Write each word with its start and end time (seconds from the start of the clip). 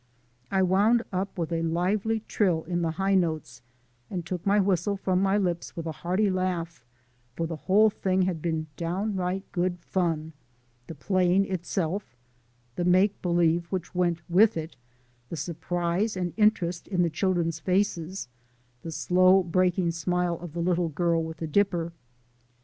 I 0.49 0.63
wound 0.63 1.03
up 1.13 1.37
with 1.37 1.51
a 1.51 1.61
lively 1.61 2.21
trill 2.21 2.63
in 2.63 2.81
the 2.81 2.93
high 2.97 3.13
notes 3.13 3.61
and 4.09 4.25
took 4.25 4.43
my 4.47 4.59
whistle 4.59 4.97
from 4.97 5.21
my 5.21 5.37
lips 5.37 5.75
with 5.75 5.85
a 5.85 5.91
hearty 5.91 6.27
laugh, 6.27 6.83
for 7.35 7.45
the 7.45 7.55
whole 7.69 7.91
thing 7.91 8.23
had 8.23 8.41
been 8.41 8.65
downright 8.77 9.43
good 9.51 9.77
fun, 9.77 10.33
the 10.87 10.95
playing 10.95 11.45
itself, 11.45 12.15
the 12.77 12.83
make 12.83 13.21
believe 13.21 13.65
which 13.67 13.93
went 13.93 14.27
with 14.27 14.57
it, 14.57 14.75
the 15.29 15.37
surprise 15.37 16.17
and 16.17 16.33
interest 16.35 16.87
in 16.87 17.03
the 17.03 17.09
children's 17.11 17.59
faces, 17.59 18.27
the 18.81 18.91
slow 18.91 19.43
breaking 19.43 19.91
smile 19.91 20.39
of 20.39 20.53
the 20.53 20.63
little 20.63 20.89
girl 20.89 21.23
with 21.23 21.37
the 21.37 21.47
dipper. 21.47 21.93